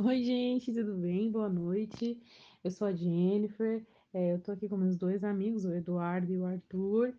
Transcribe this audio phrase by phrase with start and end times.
[0.00, 1.28] Oi, gente, tudo bem?
[1.28, 2.22] Boa noite.
[2.62, 3.84] Eu sou a Jennifer.
[4.14, 7.12] é, eu tô aqui com meus dois amigos, o Eduardo e o Arthur.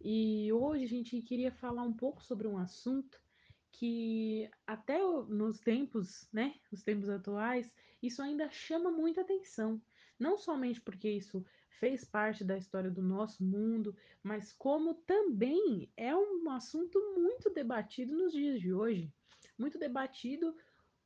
[0.00, 3.20] E hoje a gente queria falar um pouco sobre um assunto
[3.70, 4.98] que até
[5.28, 7.70] nos tempos, né, os tempos atuais,
[8.02, 9.78] isso ainda chama muita atenção.
[10.18, 16.16] Não somente porque isso fez parte da história do nosso mundo, mas como também é
[16.16, 19.12] um assunto muito debatido nos dias de hoje.
[19.58, 20.56] Muito debatido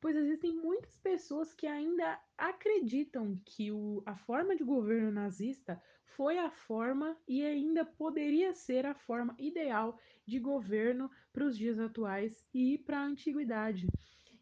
[0.07, 5.83] pois existem muitas pessoas que ainda acreditam que o, a forma de governo nazista
[6.17, 11.81] foi a forma e ainda poderia ser a forma ideal de governo para os dias
[11.81, 13.89] atuais e para a antiguidade.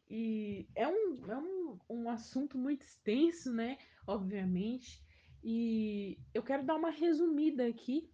[0.06, 3.78] E é um, é um, um assunto muito extenso, né?
[4.06, 5.02] Obviamente.
[5.42, 8.06] E eu quero dar uma resumida aqui,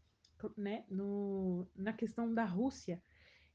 [0.56, 3.02] né, no, na questão da Rússia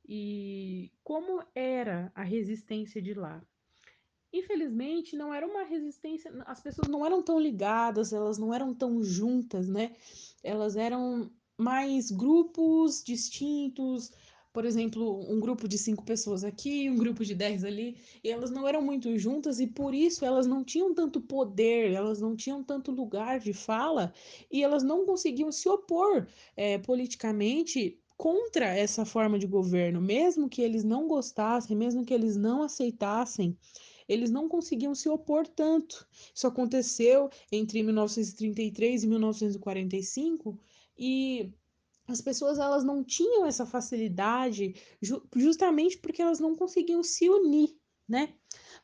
[0.06, 3.42] e como era a resistência de lá.
[4.36, 9.02] Infelizmente, não era uma resistência, as pessoas não eram tão ligadas, elas não eram tão
[9.02, 9.96] juntas, né?
[10.44, 14.12] Elas eram mais grupos distintos,
[14.52, 18.52] por exemplo, um grupo de cinco pessoas aqui, um grupo de dez ali, e elas
[18.52, 22.62] não eram muito juntas e por isso elas não tinham tanto poder, elas não tinham
[22.62, 24.14] tanto lugar de fala
[24.52, 30.62] e elas não conseguiam se opor é, politicamente contra essa forma de governo, mesmo que
[30.62, 33.58] eles não gostassem, mesmo que eles não aceitassem
[34.08, 36.08] eles não conseguiam se opor tanto.
[36.34, 40.60] Isso aconteceu entre 1933 e 1945
[40.98, 41.54] e
[42.08, 47.76] as pessoas elas não tinham essa facilidade ju justamente porque elas não conseguiam se unir,
[48.08, 48.36] né?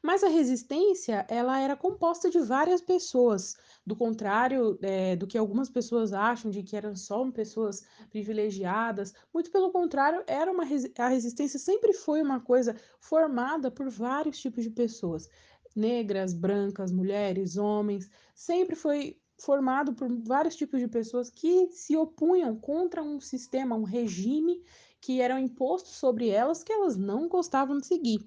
[0.01, 3.55] Mas a resistência, ela era composta de várias pessoas,
[3.85, 9.51] do contrário é, do que algumas pessoas acham de que eram só pessoas privilegiadas, muito
[9.51, 14.69] pelo contrário, era uma a resistência sempre foi uma coisa formada por vários tipos de
[14.69, 15.27] pessoas,
[15.75, 22.55] negras, brancas, mulheres, homens, sempre foi formado por vários tipos de pessoas que se opunham
[22.55, 24.63] contra um sistema, um regime
[25.01, 28.19] que era imposto sobre elas que elas não gostavam de seguir.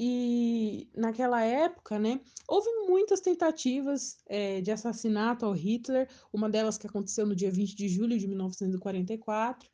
[0.00, 6.86] E naquela época, né, houve muitas tentativas é, de assassinato ao Hitler, uma delas que
[6.86, 9.68] aconteceu no dia 20 de julho de 1944,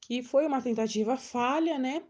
[0.00, 2.02] que foi uma tentativa falha, né?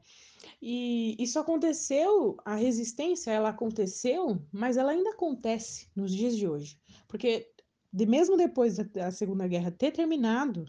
[0.63, 6.81] E isso aconteceu, a resistência, ela aconteceu, mas ela ainda acontece nos dias de hoje.
[7.07, 7.51] Porque
[7.93, 10.65] de, mesmo depois da Segunda Guerra ter terminado,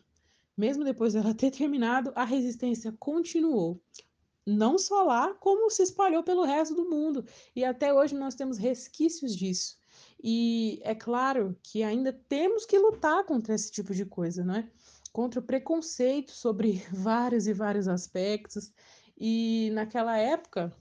[0.57, 3.81] mesmo depois dela ter terminado, a resistência continuou
[4.49, 7.25] não só lá, como se espalhou pelo resto do mundo.
[7.55, 9.77] E até hoje nós temos resquícios disso.
[10.21, 14.69] E é claro que ainda temos que lutar contra esse tipo de coisa, não é?
[15.13, 18.71] Contra o preconceito sobre vários e vários aspectos.
[19.17, 20.73] E naquela época,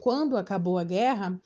[0.00, 1.40] quando acabou a guerra,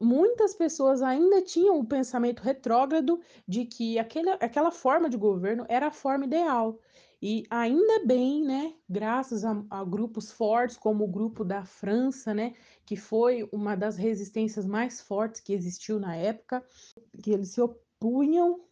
[0.00, 5.88] muitas pessoas ainda tinham o pensamento retrógrado de que aquele, aquela forma de governo era
[5.88, 6.78] a forma ideal.
[7.22, 12.52] E ainda bem, né, graças a, a, grupos fortes, como o grupo da França, né,
[12.84, 16.66] que foi uma das resistências mais fortes que existiu na época,
[17.22, 18.64] que eles se opunham,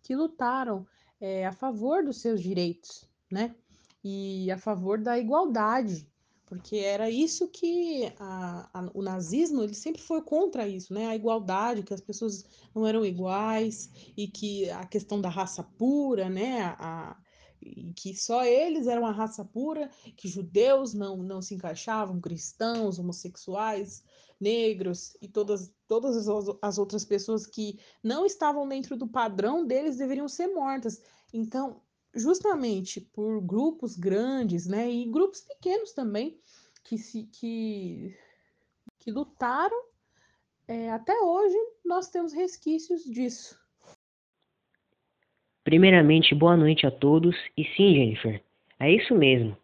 [0.00, 0.86] que lutaram
[1.20, 3.56] é, a favor dos seus direitos, né,
[4.04, 6.08] e a favor da igualdade,
[6.46, 11.16] porque era isso que a, a, o nazismo ele sempre foi contra isso, né, a
[11.16, 16.62] igualdade, que as pessoas não eram iguais e que a questão da raça pura, né,
[16.78, 17.16] a,
[17.60, 22.98] e que só eles eram a raça pura, que judeus não, não se encaixavam, cristãos,
[22.98, 24.02] homossexuais,
[24.40, 29.96] negros e todas, todas as, as outras pessoas que não estavam dentro do padrão deles
[29.96, 31.02] deveriam ser mortas.
[31.32, 31.80] Então,
[32.14, 36.40] justamente por grupos grandes, né, e grupos pequenos também,
[36.84, 38.16] que, se, que,
[38.98, 39.84] que lutaram,
[40.66, 43.57] é, até hoje nós temos resquícios disso.
[45.68, 47.36] Primeiramente, boa noite a todos.
[47.54, 48.40] E sim, Jennifer,
[48.80, 49.54] é isso mesmo.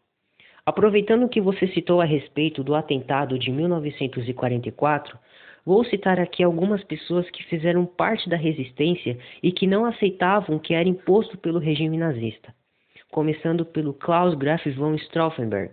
[0.66, 5.18] Aproveitando que você citou a respeito do atentado de 1944,
[5.64, 10.60] vou citar aqui algumas pessoas que fizeram parte da resistência e que não aceitavam o
[10.60, 12.54] que era imposto pelo regime nazista.
[13.10, 15.72] Começando pelo Klaus Graf von Stauffenberg,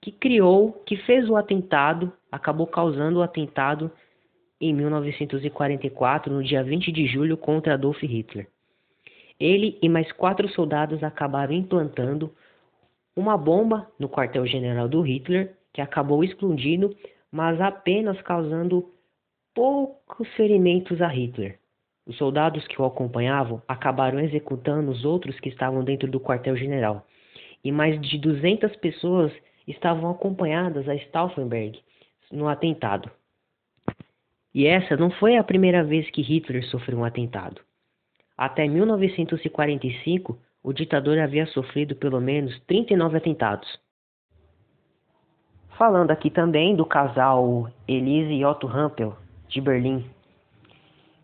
[0.00, 3.92] que criou, que fez o atentado, acabou causando o atentado
[4.60, 8.48] em 1944, no dia 20 de julho, contra Adolf Hitler.
[9.42, 12.32] Ele e mais quatro soldados acabaram implantando
[13.16, 16.94] uma bomba no quartel-general do Hitler, que acabou explodindo,
[17.30, 18.88] mas apenas causando
[19.52, 21.58] poucos ferimentos a Hitler.
[22.06, 27.04] Os soldados que o acompanhavam acabaram executando os outros que estavam dentro do quartel-general,
[27.64, 29.32] e mais de 200 pessoas
[29.66, 31.80] estavam acompanhadas a Stauffenberg
[32.30, 33.10] no atentado.
[34.54, 37.60] E essa não foi a primeira vez que Hitler sofreu um atentado.
[38.42, 43.78] Até 1945, o ditador havia sofrido pelo menos 39 atentados.
[45.78, 49.16] Falando aqui também do casal Elise e Otto Rampel,
[49.46, 50.04] de Berlim,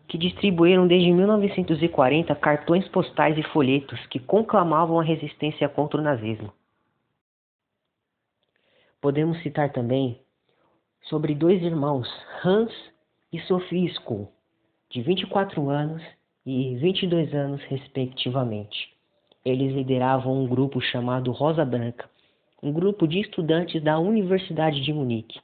[0.07, 6.53] que distribuíram desde 1940 cartões postais e folhetos que conclamavam a resistência contra o nazismo.
[9.01, 10.21] Podemos citar também
[11.01, 12.07] sobre dois irmãos,
[12.45, 12.71] Hans
[13.29, 14.31] e Sophie School,
[14.89, 16.01] de 24 anos
[16.49, 18.91] e 22 anos, respectivamente.
[19.45, 22.09] Eles lideravam um grupo chamado Rosa Branca,
[22.63, 25.39] um grupo de estudantes da Universidade de Munique.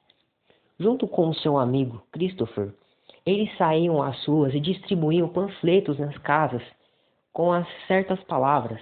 [0.80, 2.74] Junto com seu amigo Christopher,
[3.24, 6.64] eles saíam às ruas e distribuíam panfletos nas casas
[7.32, 8.82] com as certas palavras: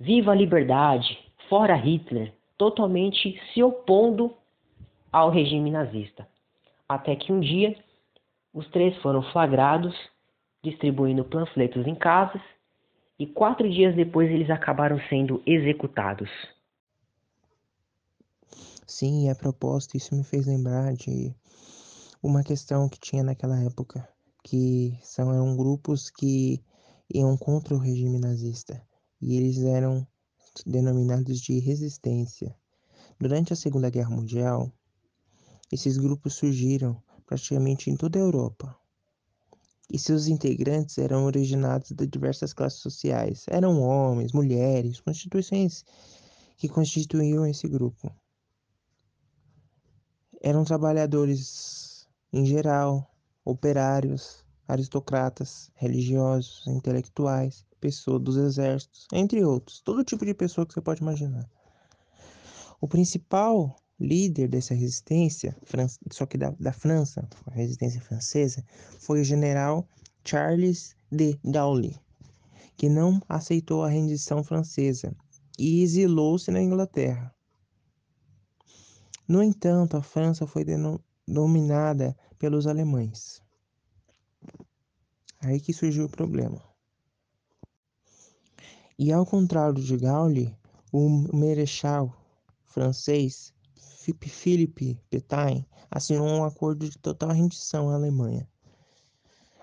[0.00, 1.16] Viva a liberdade!
[1.48, 2.32] Fora Hitler!
[2.58, 4.34] Totalmente se opondo
[5.12, 6.26] ao regime nazista.
[6.88, 7.76] Até que um dia
[8.52, 9.94] os três foram flagrados
[10.68, 12.42] distribuindo panfletos em casas
[13.18, 16.28] e quatro dias depois eles acabaram sendo executados.
[18.86, 21.34] Sim, a propósito, isso me fez lembrar de
[22.22, 24.08] uma questão que tinha naquela época,
[24.44, 26.62] que são, eram grupos que
[27.12, 28.80] iam contra o regime nazista
[29.20, 30.06] e eles eram
[30.64, 32.54] denominados de resistência.
[33.18, 34.72] Durante a Segunda Guerra Mundial,
[35.72, 38.76] esses grupos surgiram praticamente em toda a Europa.
[39.92, 43.44] E seus integrantes eram originados de diversas classes sociais.
[43.48, 45.84] Eram homens, mulheres, constituições
[46.56, 48.12] que constituíam esse grupo.
[50.42, 53.08] Eram trabalhadores em geral,
[53.44, 60.80] operários, aristocratas, religiosos, intelectuais, pessoas dos exércitos, entre outros, todo tipo de pessoa que você
[60.80, 61.48] pode imaginar.
[62.80, 65.56] O principal líder dessa resistência,
[66.10, 68.64] só que da, da França, a resistência francesa,
[68.98, 69.88] foi o general
[70.24, 71.98] Charles de Gaulle,
[72.76, 75.16] que não aceitou a rendição francesa
[75.58, 77.34] e exilou-se na Inglaterra.
[79.26, 80.64] No entanto, a França foi
[81.26, 83.42] dominada pelos alemães.
[85.40, 86.62] Aí que surgiu o problema.
[88.98, 90.56] E ao contrário de Gaulle,
[90.92, 92.14] o Marechal
[92.64, 93.52] francês
[94.12, 98.48] Philippe Pétain assinou um acordo de total rendição à Alemanha.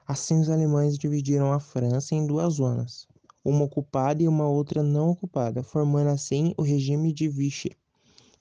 [0.07, 3.07] Assim, os alemães dividiram a França em duas zonas,
[3.43, 7.71] uma ocupada e uma outra não ocupada, formando assim o regime de Vichy,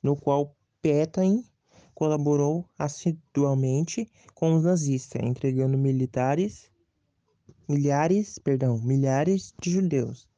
[0.03, 1.45] no qual Pétain
[1.95, 6.71] colaborou assiduamente com os nazistas, entregando militares,
[7.69, 10.32] milhares, perdão, milhares de judeus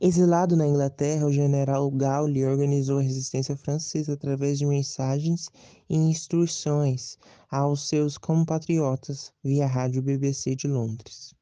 [0.00, 5.48] Exilado na Inglaterra, o general Gaulle organizou a resistência francesa através de mensagens
[5.88, 7.16] e instruções
[7.50, 11.34] aos seus compatriotas via rádio BBC de Londres.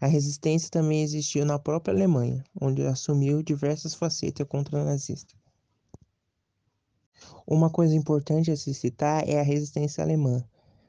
[0.00, 5.34] A resistência também existiu na própria Alemanha, onde assumiu diversas facetas contra o nazista.
[7.46, 10.44] Uma coisa importante a se citar é a resistência alemã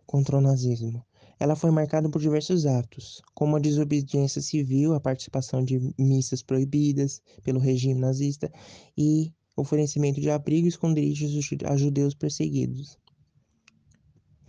[0.05, 1.05] contra o nazismo.
[1.39, 7.21] Ela foi marcada por diversos atos, como a desobediência civil, a participação de missas proibidas
[7.43, 8.51] pelo regime nazista
[8.97, 11.31] e oferecimento de abrigo e esconderijos
[11.65, 12.97] a judeus perseguidos.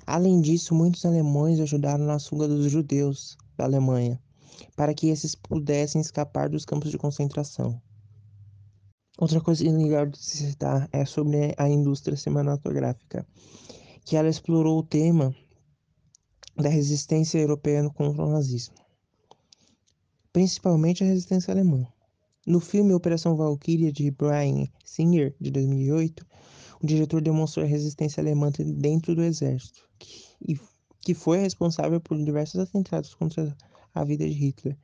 [0.06, 4.18] Além disso, muitos alemães ajudaram na fuga dos judeus da Alemanha,
[4.74, 7.80] para que esses pudessem escapar dos campos de concentração.
[9.18, 13.26] Outra coisa legal de se citar é sobre a indústria cinematográfica,
[14.04, 15.34] que ela explorou o tema
[16.62, 18.74] da resistência europeia contra o nazismo,
[20.32, 21.86] principalmente a resistência alemã.
[22.46, 26.26] No filme Operação Valkyria de Brian Singer, de 2008,
[26.82, 30.60] o diretor demonstrou a resistência alemã dentro do exército, que,
[31.00, 33.56] que foi responsável por diversos atentados contra
[33.94, 34.76] a vida de Hitler.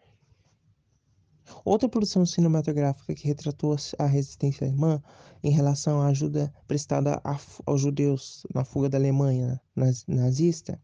[1.64, 5.02] Outra produção cinematográfica que retratou a resistência alemã
[5.42, 7.20] em relação à ajuda prestada
[7.66, 9.60] aos judeus na fuga da Alemanha
[10.06, 10.80] nazista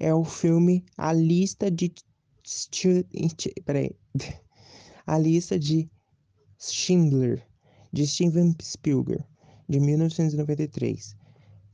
[0.00, 1.92] é o filme A Lista de
[3.64, 3.94] peraí,
[5.06, 5.88] A Lista de
[6.58, 7.46] Schindler
[7.92, 9.22] de Steven Spielberg
[9.68, 11.14] de 1993.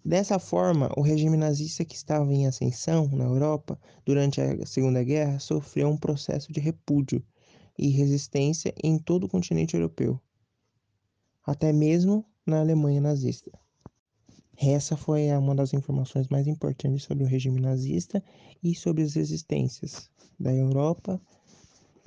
[0.04, 5.38] Dessa forma, o regime nazista que estava em ascensão na Europa durante a Segunda Guerra
[5.38, 7.25] sofreu um processo de repúdio
[7.78, 10.21] e resistência em todo o continente europeu,
[11.45, 13.50] até mesmo na Alemanha nazista.
[14.58, 18.22] Essa foi uma das informações mais importantes sobre o regime nazista
[18.62, 21.20] e sobre as resistências da Europa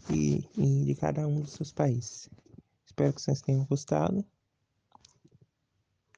[0.09, 2.29] e, e de cada um dos seus países.
[2.85, 4.25] Espero que vocês tenham gostado.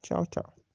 [0.02, 0.61] Tchau, tchau.